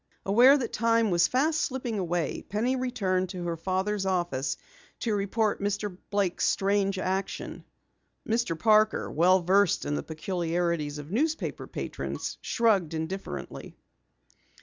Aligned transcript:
Aware 0.25 0.57
that 0.57 0.73
time 0.73 1.11
was 1.11 1.27
fast 1.27 1.61
slipping 1.61 1.99
away, 1.99 2.43
Penny 2.49 2.75
returned 2.75 3.29
to 3.29 3.43
her 3.43 3.55
father's 3.55 4.03
office 4.03 4.57
to 5.01 5.13
report 5.13 5.61
Mr. 5.61 5.95
Blake's 6.09 6.47
strange 6.47 6.97
action. 6.97 7.63
Mr. 8.27 8.57
Parker, 8.57 9.11
well 9.11 9.43
versed 9.43 9.85
in 9.85 9.93
the 9.93 10.01
peculiarities 10.01 10.97
of 10.97 11.11
newspaper 11.11 11.67
patrons, 11.67 12.39
shrugged 12.41 12.95
indifferently. 12.95 13.75